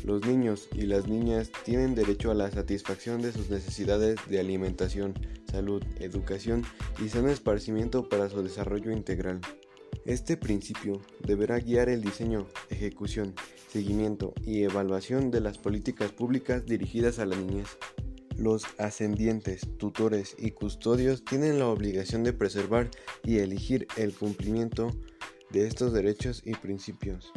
Los 0.05 0.25
niños 0.25 0.69
y 0.73 0.83
las 0.83 1.07
niñas 1.07 1.51
tienen 1.65 1.95
derecho 1.95 2.31
a 2.31 2.35
la 2.35 2.51
satisfacción 2.51 3.21
de 3.21 3.33
sus 3.33 3.51
necesidades 3.51 4.17
de 4.29 4.41
alimentación, 4.41 5.13
salud, 5.51 5.83
educación 5.99 6.65
y 7.05 7.11
sano 7.11 7.29
esparcimiento 7.29 8.09
para 8.09 8.31
su 8.31 8.43
desarrollo 8.43 8.91
integral. 8.91 9.41
Este 10.07 10.39
principio 10.39 11.03
deberá 11.23 11.59
guiar 11.59 11.91
el 11.91 12.01
diseño, 12.01 12.47
ejecución, 12.71 13.35
seguimiento 13.69 14.33
y 14.43 14.63
evaluación 14.63 15.31
de 15.31 15.43
las 15.43 15.59
políticas 15.59 16.11
públicas 16.13 16.65
dirigidas 16.65 17.19
a 17.19 17.27
la 17.27 17.37
niñez. 17.37 17.69
Los 18.41 18.65
ascendientes, 18.79 19.69
tutores 19.77 20.35
y 20.39 20.51
custodios 20.51 21.25
tienen 21.25 21.59
la 21.59 21.69
obligación 21.69 22.25
de 22.25 22.33
preservar 22.33 22.91
y 23.23 23.39
elegir 23.39 23.87
el 23.97 24.13
cumplimiento 24.13 24.91
de 25.51 25.67
estos 25.69 25.93
derechos 25.93 26.43
y 26.45 26.55
principios 26.55 27.33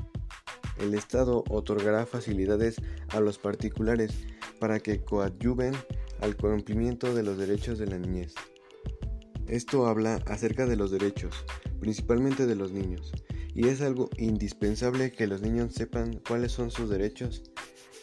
el 0.78 0.94
Estado 0.94 1.44
otorgará 1.50 2.06
facilidades 2.06 2.76
a 3.10 3.20
los 3.20 3.38
particulares 3.38 4.12
para 4.60 4.80
que 4.80 5.04
coadyuven 5.04 5.74
al 6.20 6.36
cumplimiento 6.36 7.14
de 7.14 7.24
los 7.24 7.38
derechos 7.38 7.78
de 7.80 7.88
la 7.88 7.98
niñez. 7.98 8.34
Esto 9.48 9.88
habla 9.88 10.22
acerca 10.26 10.66
de 10.66 10.76
los 10.76 10.92
derechos, 10.92 11.46
principalmente 11.80 12.46
de 12.46 12.56
los 12.56 12.72
niños, 12.72 13.12
y 13.54 13.68
es 13.68 13.82
algo 13.82 14.10
indispensable 14.18 15.12
que 15.12 15.28
los 15.28 15.42
niños 15.42 15.74
sepan 15.74 16.20
cuáles 16.28 16.52
son 16.52 16.72
sus 16.72 16.90
derechos, 16.90 17.44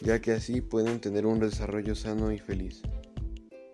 ya 0.01 0.19
que 0.19 0.31
así 0.31 0.61
pueden 0.61 0.99
tener 0.99 1.25
un 1.25 1.39
desarrollo 1.39 1.95
sano 1.95 2.31
y 2.31 2.39
feliz. 2.39 2.81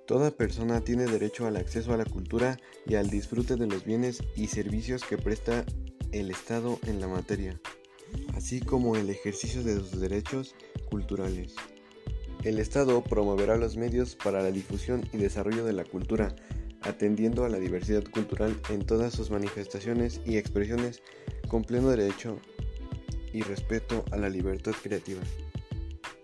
Toda 0.05 0.31
persona 0.31 0.81
tiene 0.81 1.05
derecho 1.05 1.47
al 1.47 1.57
acceso 1.57 1.93
a 1.93 1.97
la 1.97 2.05
cultura 2.05 2.57
y 2.85 2.95
al 2.95 3.09
disfrute 3.09 3.55
de 3.55 3.67
los 3.67 3.83
bienes 3.83 4.21
y 4.35 4.47
servicios 4.47 5.03
que 5.03 5.17
presta 5.17 5.65
el 6.11 6.31
Estado 6.31 6.79
en 6.87 7.01
la 7.01 7.07
materia 7.07 7.59
así 8.35 8.59
como 8.59 8.95
el 8.95 9.09
ejercicio 9.09 9.63
de 9.63 9.75
sus 9.75 9.99
derechos 9.99 10.55
culturales. 10.89 11.55
El 12.43 12.59
Estado 12.59 13.03
promoverá 13.03 13.57
los 13.57 13.77
medios 13.77 14.15
para 14.15 14.41
la 14.41 14.51
difusión 14.51 15.07
y 15.11 15.17
desarrollo 15.17 15.65
de 15.65 15.73
la 15.73 15.83
cultura, 15.83 16.35
atendiendo 16.81 17.43
a 17.43 17.49
la 17.49 17.57
diversidad 17.57 18.03
cultural 18.03 18.55
en 18.69 18.85
todas 18.85 19.13
sus 19.13 19.31
manifestaciones 19.31 20.21
y 20.25 20.37
expresiones 20.37 21.01
con 21.47 21.63
pleno 21.63 21.89
derecho 21.89 22.39
y 23.33 23.41
respeto 23.41 24.05
a 24.11 24.17
la 24.17 24.29
libertad 24.29 24.73
creativa. 24.81 25.21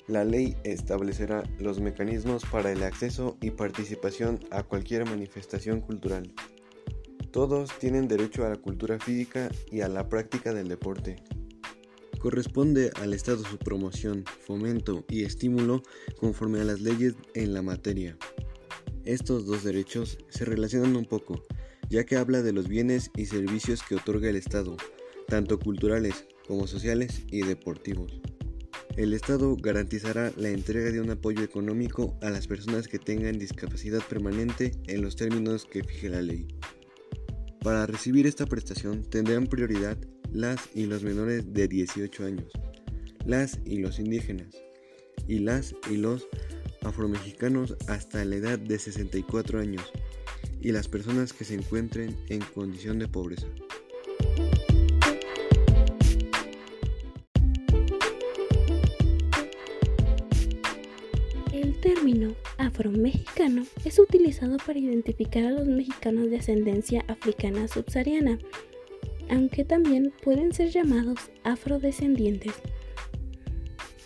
La 0.08 0.26
ley 0.26 0.58
establecerá 0.66 1.44
los 1.60 1.80
mecanismos 1.80 2.44
para 2.52 2.74
el 2.74 2.84
acceso 2.84 3.38
y 3.42 3.52
participación 3.52 4.40
a 4.52 4.64
cualquier 4.64 5.06
manifestación 5.06 5.80
cultural. 5.80 6.34
Todos 7.32 7.72
tienen 7.80 8.10
derecho 8.10 8.46
a 8.46 8.50
la 8.50 8.58
cultura 8.58 9.00
física 9.00 9.50
y 9.72 9.80
a 9.80 9.88
la 9.88 10.10
práctica 10.10 10.54
del 10.54 10.68
deporte. 10.68 11.16
Corresponde 12.20 12.92
al 13.02 13.14
Estado 13.14 13.44
su 13.44 13.58
promoción, 13.58 14.26
fomento 14.42 15.06
y 15.10 15.24
estímulo 15.24 15.84
conforme 16.20 16.60
a 16.60 16.66
las 16.66 16.82
leyes 16.82 17.16
en 17.34 17.54
la 17.54 17.62
materia. 17.62 18.18
Estos 19.06 19.46
dos 19.46 19.64
derechos 19.64 20.18
se 20.30 20.44
relacionan 20.44 20.98
un 20.98 21.06
poco, 21.06 21.44
ya 21.90 22.06
que 22.06 22.18
habla 22.18 22.42
de 22.42 22.52
los 22.52 22.68
bienes 22.68 23.10
y 23.16 23.26
servicios 23.26 23.82
que 23.84 23.96
otorga 23.96 24.30
el 24.30 24.36
Estado, 24.36 24.76
tanto 25.28 25.60
culturales 25.60 26.26
como 26.46 26.68
sociales 26.68 27.24
y 27.32 27.42
deportivos. 27.42 28.22
El 28.96 29.14
Estado 29.14 29.58
garantizará 29.60 30.32
la 30.38 30.50
entrega 30.50 30.92
de 30.92 31.02
un 31.02 31.10
apoyo 31.10 31.42
económico 31.42 32.16
a 32.22 32.30
las 32.30 32.46
personas 32.46 32.88
que 32.88 33.00
tengan 33.00 33.40
discapacidad 33.40 34.02
permanente 34.08 34.72
en 34.86 35.02
los 35.02 35.16
términos 35.16 35.66
que 35.66 35.84
fije 35.84 36.10
la 36.10 36.22
ley. 36.22 36.48
Para 37.64 37.88
recibir 37.88 38.28
esta 38.28 38.46
prestación 38.46 39.04
tendrán 39.04 39.48
prioridad 39.48 39.98
las 40.32 40.60
y 40.76 40.86
los 40.86 41.02
menores 41.02 41.54
de 41.54 41.68
18 41.68 42.24
años, 42.24 42.52
las 43.26 43.60
y 43.66 43.80
los 43.80 43.98
indígenas, 43.98 44.56
y 45.28 45.40
las 45.40 45.74
y 45.90 45.98
los 45.98 46.28
afromexicanos 46.84 47.76
hasta 47.88 48.24
la 48.26 48.36
edad 48.36 48.60
de 48.60 48.78
64 48.78 49.60
años, 49.60 49.92
y 50.62 50.72
las 50.72 50.88
personas 50.88 51.34
que 51.34 51.46
se 51.46 51.56
encuentren 51.56 52.16
en 52.30 52.42
condición 52.42 53.00
de 53.00 53.08
pobreza. 53.08 53.48
Término 62.04 62.36
afromexicano 62.58 63.64
es 63.86 63.98
utilizado 63.98 64.58
para 64.66 64.78
identificar 64.78 65.46
a 65.46 65.52
los 65.52 65.68
mexicanos 65.68 66.30
de 66.30 66.36
ascendencia 66.38 67.06
africana 67.08 67.70
subsahariana 67.70 68.40
aunque 69.30 69.64
también 69.64 70.14
pueden 70.22 70.54
ser 70.54 70.70
llamados 70.70 71.32
afrodescendientes. 71.46 72.52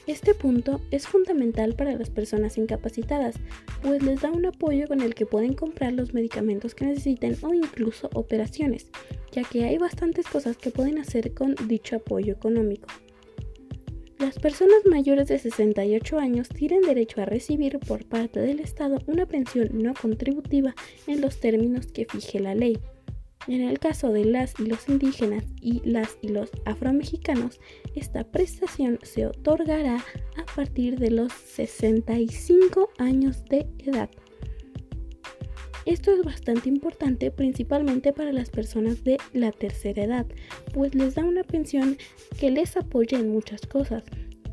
Este 0.05 0.35
punto 0.35 0.79
es 0.91 1.07
fundamental 1.07 1.73
para 1.73 1.97
las 1.97 2.11
personas 2.11 2.59
incapacitadas, 2.59 3.35
pues 3.81 4.03
les 4.03 4.21
da 4.21 4.29
un 4.29 4.45
apoyo 4.45 4.87
con 4.87 5.01
el 5.01 5.15
que 5.15 5.25
pueden 5.25 5.55
comprar 5.55 5.93
los 5.93 6.13
medicamentos 6.13 6.75
que 6.75 6.85
necesiten 6.85 7.35
o 7.41 7.51
incluso 7.51 8.11
operaciones, 8.13 8.85
ya 9.31 9.43
que 9.43 9.65
hay 9.65 9.79
bastantes 9.79 10.27
cosas 10.27 10.55
que 10.55 10.69
pueden 10.69 10.99
hacer 10.99 11.33
con 11.33 11.55
dicho 11.67 11.95
apoyo 11.95 12.31
económico. 12.31 12.87
Las 14.19 14.39
personas 14.39 14.83
mayores 14.89 15.27
de 15.27 15.37
68 15.37 16.17
años 16.17 16.49
tienen 16.49 16.81
derecho 16.81 17.21
a 17.21 17.25
recibir 17.25 17.77
por 17.79 18.03
parte 18.05 18.39
del 18.39 18.59
Estado 18.59 18.97
una 19.05 19.27
pensión 19.27 19.69
no 19.73 19.93
contributiva 19.93 20.73
en 21.05 21.21
los 21.21 21.39
términos 21.39 21.87
que 21.87 22.05
fije 22.05 22.39
la 22.39 22.55
ley. 22.55 22.79
En 23.47 23.61
el 23.61 23.77
caso 23.77 24.11
de 24.11 24.25
las 24.25 24.59
y 24.59 24.65
los 24.65 24.89
indígenas 24.89 25.43
y 25.61 25.81
las 25.87 26.17
y 26.21 26.29
los 26.29 26.49
afromexicanos, 26.65 27.59
esta 27.95 28.23
prestación 28.23 28.99
se 29.03 29.27
otorgará 29.27 30.03
a 30.35 30.55
partir 30.55 30.97
de 30.97 31.11
los 31.11 31.31
65 31.31 32.89
años 32.97 33.45
de 33.45 33.67
edad. 33.77 34.09
Esto 35.87 36.11
es 36.11 36.21
bastante 36.21 36.67
importante 36.67 37.31
principalmente 37.31 38.11
para 38.11 38.33
las 38.33 38.49
personas 38.49 39.05
de 39.05 39.19
la 39.31 39.53
tercera 39.53 40.03
edad, 40.03 40.25
pues 40.73 40.93
les 40.93 41.15
da 41.15 41.23
una 41.23 41.45
pensión 41.45 41.97
que 42.37 42.51
les 42.51 42.75
apoya 42.75 43.17
en 43.17 43.29
muchas 43.29 43.61
cosas, 43.61 44.03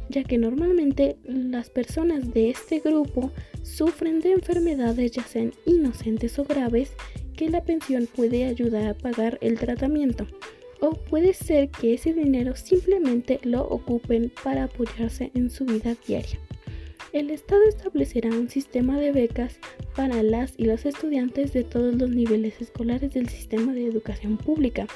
ya 0.09 0.23
que 0.23 0.39
normalmente 0.39 1.17
las 1.25 1.71
personas 1.71 2.33
de 2.33 2.51
este 2.51 2.79
grupo 2.79 3.33
sufren 3.63 4.21
de 4.21 4.31
enfermedades 4.31 5.11
ya 5.11 5.25
sean 5.25 5.53
inocentes 5.67 6.39
o 6.39 6.45
graves 6.45 6.93
que 7.37 7.51
la 7.51 7.65
pensión 7.65 8.07
puede 8.07 8.45
ayudar 8.45 8.87
a 8.87 8.95
pagar 8.95 9.39
el 9.41 9.59
tratamiento. 9.59 10.29
O 10.81 10.93
puede 10.93 11.35
ser 11.35 11.69
que 11.69 11.95
ese 11.95 12.15
dinero 12.15 12.55
simplemente 12.55 13.41
lo 13.43 13.67
ocupen 13.67 14.31
para 14.45 14.65
apoyarse 14.65 15.33
en 15.35 15.51
su 15.51 15.65
vida 15.65 15.97
diaria. 16.07 16.39
El 17.15 17.31
Estado 17.31 17.63
establecerá 17.69 18.31
un 18.31 18.51
sistema 18.51 18.99
de 18.99 19.13
becas 19.13 19.61
para 19.95 20.25
las 20.25 20.55
y 20.57 20.65
los 20.65 20.85
estudiantes 20.85 21.53
de 21.53 21.63
todos 21.63 21.95
los 21.95 22.11
niveles 22.11 22.61
escolares 22.61 23.15
del 23.15 23.29
sistema 23.29 23.73
de 23.73 23.87
educación 23.87 24.37
pública, 24.37 24.89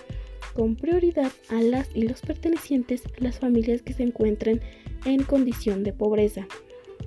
con 0.53 0.75
prioridad 0.75 1.31
a 1.49 1.63
las 1.63 1.89
y 1.95 2.09
los 2.09 2.21
pertenecientes 2.23 3.05
a 3.07 3.23
las 3.23 3.39
familias 3.39 3.83
que 3.83 3.93
se 3.93 4.03
encuentren 4.03 4.61
en 5.05 5.23
condición 5.23 5.85
de 5.85 5.93
pobreza, 5.93 6.49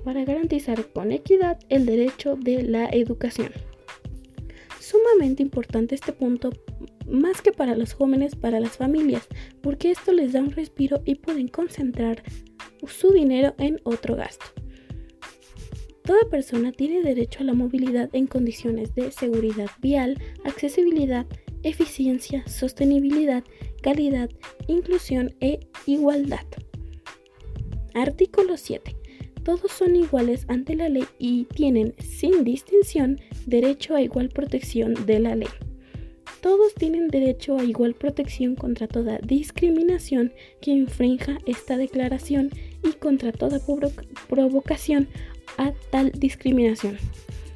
para 0.02 0.24
garantizar 0.24 0.90
con 0.94 1.12
equidad 1.12 1.58
el 1.68 1.84
derecho 1.84 2.36
de 2.36 2.62
la 2.62 2.88
educación. 2.88 3.52
Sumamente 4.80 5.42
importante 5.42 5.94
este 5.94 6.14
punto, 6.14 6.52
más 7.06 7.42
que 7.42 7.52
para 7.52 7.76
los 7.76 7.92
jóvenes, 7.92 8.34
para 8.34 8.60
las 8.60 8.78
familias, 8.78 9.28
porque 9.60 9.90
esto 9.90 10.14
les 10.14 10.32
da 10.32 10.40
un 10.40 10.52
respiro 10.52 11.02
y 11.04 11.16
pueden 11.16 11.48
concentrar 11.48 12.22
su 12.86 13.12
dinero 13.12 13.54
en 13.58 13.78
otro 13.84 14.16
gasto. 14.16 14.61
Toda 16.04 16.28
persona 16.30 16.72
tiene 16.72 17.02
derecho 17.02 17.40
a 17.40 17.44
la 17.44 17.54
movilidad 17.54 18.10
en 18.12 18.26
condiciones 18.26 18.94
de 18.94 19.12
seguridad 19.12 19.70
vial, 19.80 20.20
accesibilidad, 20.44 21.26
eficiencia, 21.62 22.46
sostenibilidad, 22.48 23.44
calidad, 23.82 24.28
inclusión 24.66 25.34
e 25.40 25.60
igualdad. 25.86 26.44
Artículo 27.94 28.56
7. 28.56 28.96
Todos 29.44 29.70
son 29.70 29.94
iguales 29.96 30.44
ante 30.48 30.74
la 30.74 30.88
ley 30.88 31.04
y 31.18 31.44
tienen, 31.44 31.94
sin 31.98 32.42
distinción, 32.42 33.20
derecho 33.46 33.94
a 33.94 34.02
igual 34.02 34.28
protección 34.28 34.94
de 35.06 35.20
la 35.20 35.36
ley. 35.36 35.48
Todos 36.40 36.74
tienen 36.74 37.08
derecho 37.08 37.56
a 37.56 37.64
igual 37.64 37.94
protección 37.94 38.56
contra 38.56 38.88
toda 38.88 39.18
discriminación 39.18 40.32
que 40.60 40.72
infrinja 40.72 41.38
esta 41.46 41.76
declaración 41.76 42.50
y 42.82 42.92
contra 42.94 43.30
toda 43.30 43.60
provocación 44.28 45.08
a 45.58 45.72
tal 45.90 46.12
discriminación. 46.12 46.98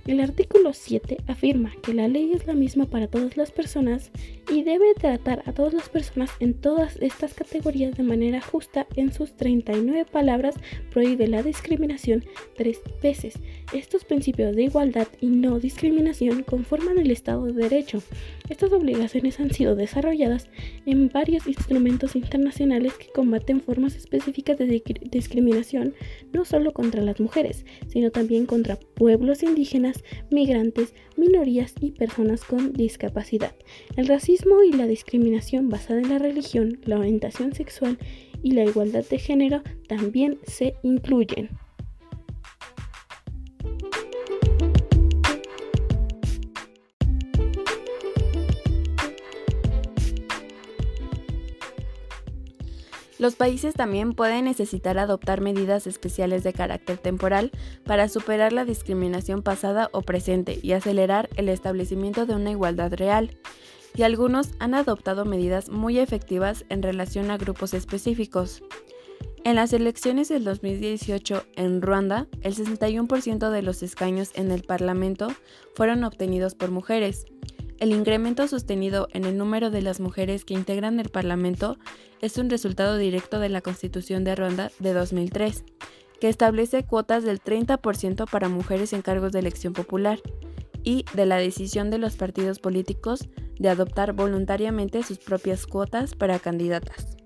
El 0.06 0.20
artículo 0.20 0.72
7 0.72 1.18
afirma 1.26 1.72
que 1.82 1.92
la 1.92 2.06
ley 2.06 2.32
es 2.32 2.46
la 2.46 2.54
misma 2.54 2.86
para 2.86 3.08
todas 3.08 3.36
las 3.36 3.50
personas 3.50 4.10
y 4.48 4.62
debe 4.62 4.94
tratar 4.94 5.42
a 5.46 5.52
todas 5.52 5.74
las 5.74 5.88
personas 5.88 6.30
en 6.40 6.54
todas 6.54 6.96
estas 7.00 7.34
categorías 7.34 7.96
de 7.96 8.02
manera 8.02 8.40
justa. 8.40 8.86
En 8.94 9.12
sus 9.12 9.36
39 9.36 10.04
palabras 10.04 10.54
prohíbe 10.92 11.26
la 11.26 11.42
discriminación 11.42 12.24
tres 12.56 12.80
veces. 13.02 13.34
Estos 13.72 14.04
principios 14.04 14.54
de 14.54 14.64
igualdad 14.64 15.08
y 15.20 15.26
no 15.26 15.58
discriminación 15.58 16.44
conforman 16.44 16.98
el 16.98 17.10
Estado 17.10 17.46
de 17.46 17.54
Derecho. 17.54 18.02
Estas 18.48 18.72
obligaciones 18.72 19.40
han 19.40 19.52
sido 19.52 19.74
desarrolladas 19.74 20.48
en 20.86 21.08
varios 21.08 21.46
instrumentos 21.46 22.14
internacionales 22.14 22.94
que 22.94 23.10
combaten 23.12 23.60
formas 23.60 23.96
específicas 23.96 24.58
de 24.58 24.82
discriminación 25.10 25.94
no 26.32 26.44
solo 26.44 26.72
contra 26.72 27.02
las 27.02 27.18
mujeres, 27.18 27.64
sino 27.88 28.10
también 28.10 28.46
contra 28.46 28.76
pueblos 28.76 29.42
indígenas, 29.42 30.04
migrantes, 30.30 30.94
minorías 31.16 31.74
y 31.80 31.92
personas 31.92 32.44
con 32.44 32.72
discapacidad. 32.72 33.54
El 33.96 34.06
racismo 34.06 34.35
y 34.64 34.72
la 34.72 34.86
discriminación 34.86 35.68
basada 35.68 36.00
en 36.00 36.10
la 36.10 36.18
religión, 36.18 36.78
la 36.84 36.98
orientación 36.98 37.54
sexual 37.54 37.98
y 38.42 38.52
la 38.52 38.64
igualdad 38.64 39.04
de 39.08 39.18
género 39.18 39.62
también 39.88 40.38
se 40.46 40.74
incluyen. 40.82 41.50
Los 53.18 53.34
países 53.34 53.74
también 53.74 54.12
pueden 54.12 54.44
necesitar 54.44 54.98
adoptar 54.98 55.40
medidas 55.40 55.86
especiales 55.86 56.44
de 56.44 56.52
carácter 56.52 56.98
temporal 56.98 57.50
para 57.84 58.08
superar 58.08 58.52
la 58.52 58.66
discriminación 58.66 59.42
pasada 59.42 59.88
o 59.92 60.02
presente 60.02 60.58
y 60.62 60.72
acelerar 60.72 61.30
el 61.36 61.48
establecimiento 61.48 62.26
de 62.26 62.34
una 62.34 62.50
igualdad 62.50 62.92
real. 62.92 63.34
Y 63.96 64.02
algunos 64.02 64.50
han 64.58 64.74
adoptado 64.74 65.24
medidas 65.24 65.70
muy 65.70 65.98
efectivas 65.98 66.64
en 66.68 66.82
relación 66.82 67.30
a 67.30 67.38
grupos 67.38 67.74
específicos. 67.74 68.62
En 69.44 69.56
las 69.56 69.72
elecciones 69.72 70.28
del 70.28 70.44
2018 70.44 71.44
en 71.56 71.80
Ruanda, 71.80 72.26
el 72.42 72.54
61% 72.54 73.50
de 73.50 73.62
los 73.62 73.82
escaños 73.82 74.32
en 74.34 74.50
el 74.50 74.62
Parlamento 74.62 75.28
fueron 75.74 76.04
obtenidos 76.04 76.54
por 76.54 76.70
mujeres, 76.70 77.26
el 77.78 77.92
incremento 77.92 78.48
sostenido 78.48 79.08
en 79.12 79.24
el 79.24 79.36
número 79.36 79.70
de 79.70 79.82
las 79.82 80.00
mujeres 80.00 80.46
que 80.46 80.54
integran 80.54 80.98
el 80.98 81.10
Parlamento 81.10 81.76
es 82.22 82.38
un 82.38 82.48
resultado 82.48 82.96
directo 82.96 83.38
de 83.38 83.50
la 83.50 83.60
Constitución 83.60 84.24
de 84.24 84.34
Ruanda 84.34 84.70
de 84.78 84.94
2003, 84.94 85.62
que 86.18 86.30
establece 86.30 86.84
cuotas 86.84 87.22
del 87.22 87.42
30% 87.42 88.30
para 88.30 88.48
mujeres 88.48 88.94
en 88.94 89.02
cargos 89.02 89.32
de 89.32 89.40
elección 89.40 89.74
popular 89.74 90.20
y 90.86 91.04
de 91.12 91.26
la 91.26 91.36
decisión 91.36 91.90
de 91.90 91.98
los 91.98 92.16
partidos 92.16 92.60
políticos 92.60 93.28
de 93.58 93.68
adoptar 93.68 94.14
voluntariamente 94.14 95.02
sus 95.02 95.18
propias 95.18 95.66
cuotas 95.66 96.14
para 96.14 96.38
candidatas. 96.38 97.18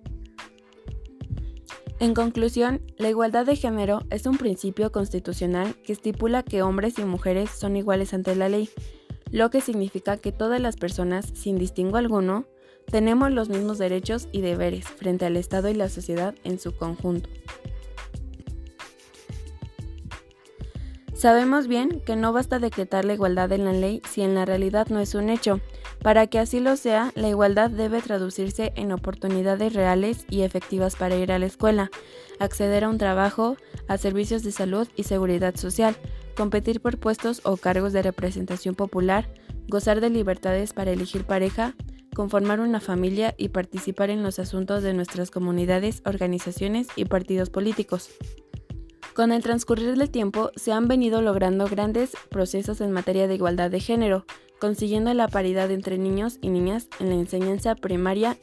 En 2.00 2.14
conclusión, 2.14 2.80
la 2.96 3.10
igualdad 3.10 3.44
de 3.44 3.56
género 3.56 4.00
es 4.10 4.24
un 4.26 4.38
principio 4.38 4.90
constitucional 4.90 5.76
que 5.84 5.92
estipula 5.92 6.42
que 6.42 6.62
hombres 6.62 6.98
y 6.98 7.04
mujeres 7.04 7.50
son 7.50 7.76
iguales 7.76 8.14
ante 8.14 8.34
la 8.34 8.48
ley 8.48 8.70
lo 9.30 9.50
que 9.50 9.60
significa 9.60 10.16
que 10.16 10.32
todas 10.32 10.60
las 10.60 10.76
personas, 10.76 11.26
sin 11.34 11.56
distingo 11.56 11.96
alguno, 11.96 12.46
tenemos 12.86 13.30
los 13.30 13.48
mismos 13.48 13.78
derechos 13.78 14.28
y 14.32 14.40
deberes 14.40 14.86
frente 14.86 15.24
al 15.24 15.36
Estado 15.36 15.68
y 15.68 15.74
la 15.74 15.88
sociedad 15.88 16.34
en 16.42 16.58
su 16.58 16.74
conjunto. 16.74 17.28
Sabemos 21.20 21.66
bien 21.66 22.00
que 22.00 22.16
no 22.16 22.32
basta 22.32 22.58
decretar 22.58 23.04
la 23.04 23.12
igualdad 23.12 23.52
en 23.52 23.66
la 23.66 23.74
ley 23.74 24.00
si 24.08 24.22
en 24.22 24.34
la 24.34 24.46
realidad 24.46 24.86
no 24.88 25.00
es 25.00 25.14
un 25.14 25.28
hecho. 25.28 25.60
Para 26.02 26.28
que 26.28 26.38
así 26.38 26.60
lo 26.60 26.76
sea, 26.76 27.12
la 27.14 27.28
igualdad 27.28 27.68
debe 27.68 28.00
traducirse 28.00 28.72
en 28.74 28.90
oportunidades 28.90 29.74
reales 29.74 30.24
y 30.30 30.40
efectivas 30.40 30.96
para 30.96 31.16
ir 31.16 31.30
a 31.30 31.38
la 31.38 31.44
escuela, 31.44 31.90
acceder 32.38 32.84
a 32.84 32.88
un 32.88 32.96
trabajo, 32.96 33.58
a 33.86 33.98
servicios 33.98 34.42
de 34.44 34.50
salud 34.50 34.88
y 34.96 35.02
seguridad 35.02 35.56
social, 35.56 35.94
competir 36.38 36.80
por 36.80 36.96
puestos 36.96 37.42
o 37.44 37.58
cargos 37.58 37.92
de 37.92 38.00
representación 38.00 38.74
popular, 38.74 39.28
gozar 39.68 40.00
de 40.00 40.08
libertades 40.08 40.72
para 40.72 40.90
elegir 40.90 41.26
pareja, 41.26 41.74
conformar 42.14 42.60
una 42.60 42.80
familia 42.80 43.34
y 43.36 43.50
participar 43.50 44.08
en 44.08 44.22
los 44.22 44.38
asuntos 44.38 44.82
de 44.82 44.94
nuestras 44.94 45.30
comunidades, 45.30 46.00
organizaciones 46.06 46.88
y 46.96 47.04
partidos 47.04 47.50
políticos. 47.50 48.08
Con 49.20 49.32
el 49.32 49.42
transcurrir 49.42 49.98
del 49.98 50.08
tiempo 50.08 50.50
se 50.56 50.72
han 50.72 50.88
venido 50.88 51.20
logrando 51.20 51.66
grandes 51.66 52.12
procesos 52.30 52.80
en 52.80 52.90
materia 52.90 53.28
de 53.28 53.34
igualdad 53.34 53.70
de 53.70 53.78
género, 53.78 54.24
consiguiendo 54.58 55.12
la 55.12 55.28
paridad 55.28 55.70
entre 55.70 55.98
niños 55.98 56.38
y 56.40 56.48
niñas 56.48 56.88
en 57.00 57.10
la 57.10 57.16
enseñanza 57.16 57.74
primaria 57.74 58.38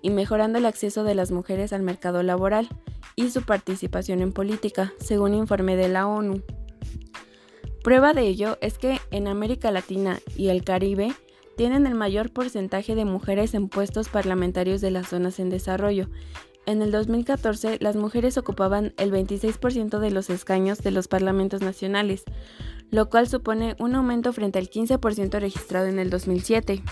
y 0.00 0.10
mejorando 0.10 0.58
el 0.58 0.66
acceso 0.66 1.02
de 1.02 1.16
las 1.16 1.32
mujeres 1.32 1.72
al 1.72 1.82
mercado 1.82 2.22
laboral 2.22 2.68
y 3.16 3.30
su 3.30 3.42
participación 3.42 4.20
en 4.20 4.32
política, 4.32 4.92
según 5.00 5.34
informe 5.34 5.74
de 5.74 5.88
la 5.88 6.06
ONU. 6.06 6.40
Prueba 7.82 8.12
de 8.14 8.22
ello 8.22 8.58
es 8.60 8.78
que 8.78 9.00
en 9.10 9.26
América 9.26 9.72
Latina 9.72 10.20
y 10.36 10.50
el 10.50 10.62
Caribe 10.62 11.12
tienen 11.56 11.84
el 11.84 11.96
mayor 11.96 12.32
porcentaje 12.32 12.94
de 12.94 13.04
mujeres 13.04 13.54
en 13.54 13.68
puestos 13.68 14.08
parlamentarios 14.08 14.80
de 14.80 14.92
las 14.92 15.08
zonas 15.08 15.40
en 15.40 15.50
desarrollo. 15.50 16.06
En 16.64 16.80
el 16.80 16.92
2014, 16.92 17.78
las 17.80 17.96
mujeres 17.96 18.38
ocupaban 18.38 18.94
el 18.96 19.10
26% 19.10 19.98
de 19.98 20.10
los 20.10 20.30
escaños 20.30 20.78
de 20.78 20.92
los 20.92 21.08
parlamentos 21.08 21.60
nacionales, 21.60 22.24
lo 22.90 23.08
cual 23.10 23.26
supone 23.26 23.74
un 23.80 23.94
aumento 23.96 24.32
frente 24.32 24.58
al 24.58 24.70
15% 24.70 25.40
registrado 25.40 25.86
en 25.86 25.98
el 25.98 26.10
2007. 26.10 26.82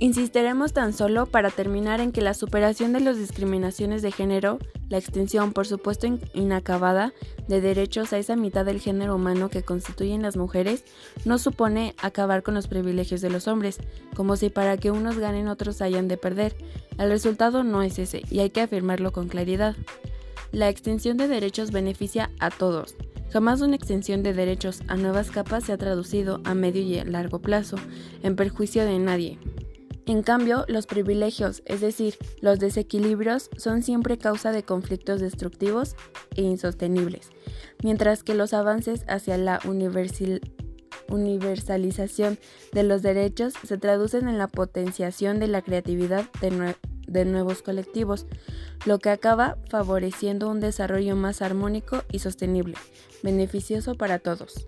Insistiremos 0.00 0.72
tan 0.72 0.94
solo 0.94 1.26
para 1.26 1.50
terminar 1.50 2.00
en 2.00 2.10
que 2.10 2.22
la 2.22 2.32
superación 2.32 2.94
de 2.94 3.00
las 3.00 3.18
discriminaciones 3.18 4.00
de 4.00 4.10
género, 4.10 4.58
la 4.88 4.96
extensión, 4.96 5.52
por 5.52 5.66
supuesto 5.66 6.06
inacabada, 6.32 7.12
de 7.48 7.60
derechos 7.60 8.14
a 8.14 8.18
esa 8.18 8.34
mitad 8.34 8.64
del 8.64 8.80
género 8.80 9.14
humano 9.14 9.50
que 9.50 9.62
constituyen 9.62 10.22
las 10.22 10.38
mujeres, 10.38 10.84
no 11.26 11.36
supone 11.36 11.94
acabar 12.00 12.42
con 12.42 12.54
los 12.54 12.66
privilegios 12.66 13.20
de 13.20 13.28
los 13.28 13.46
hombres, 13.46 13.78
como 14.16 14.36
si 14.36 14.48
para 14.48 14.78
que 14.78 14.90
unos 14.90 15.18
ganen 15.18 15.48
otros 15.48 15.82
hayan 15.82 16.08
de 16.08 16.16
perder. 16.16 16.56
El 16.96 17.10
resultado 17.10 17.62
no 17.62 17.82
es 17.82 17.98
ese, 17.98 18.22
y 18.30 18.38
hay 18.38 18.48
que 18.48 18.62
afirmarlo 18.62 19.12
con 19.12 19.28
claridad. 19.28 19.76
La 20.50 20.70
extensión 20.70 21.18
de 21.18 21.28
derechos 21.28 21.72
beneficia 21.72 22.30
a 22.40 22.48
todos, 22.48 22.96
Jamás 23.32 23.60
una 23.60 23.76
extensión 23.76 24.24
de 24.24 24.34
derechos 24.34 24.82
a 24.88 24.96
nuevas 24.96 25.30
capas 25.30 25.62
se 25.62 25.72
ha 25.72 25.78
traducido 25.78 26.40
a 26.42 26.54
medio 26.54 26.82
y 26.82 27.00
largo 27.04 27.38
plazo 27.38 27.76
en 28.24 28.34
perjuicio 28.34 28.84
de 28.84 28.98
nadie. 28.98 29.38
En 30.10 30.22
cambio, 30.24 30.64
los 30.66 30.88
privilegios, 30.88 31.62
es 31.66 31.80
decir, 31.80 32.16
los 32.40 32.58
desequilibrios, 32.58 33.48
son 33.56 33.84
siempre 33.84 34.18
causa 34.18 34.50
de 34.50 34.64
conflictos 34.64 35.20
destructivos 35.20 35.94
e 36.34 36.42
insostenibles, 36.42 37.30
mientras 37.84 38.24
que 38.24 38.34
los 38.34 38.52
avances 38.52 39.04
hacia 39.06 39.38
la 39.38 39.60
universalización 41.08 42.40
de 42.72 42.82
los 42.82 43.02
derechos 43.02 43.54
se 43.64 43.78
traducen 43.78 44.26
en 44.26 44.36
la 44.36 44.48
potenciación 44.48 45.38
de 45.38 45.46
la 45.46 45.62
creatividad 45.62 46.24
de, 46.40 47.24
nuevos 47.24 47.62
colectivos, 47.62 48.26
lo 48.86 48.98
que 48.98 49.10
acaba 49.10 49.58
favoreciendo 49.68 50.50
un 50.50 50.58
desarrollo 50.58 51.14
más 51.14 51.40
armónico 51.40 52.02
y 52.10 52.18
sostenible, 52.18 52.74
beneficioso 53.22 53.94
para 53.94 54.18
todos. 54.18 54.66